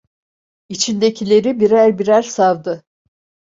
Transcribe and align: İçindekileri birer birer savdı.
İçindekileri 0.69 1.59
birer 1.59 1.99
birer 1.99 2.21
savdı. 2.21 2.83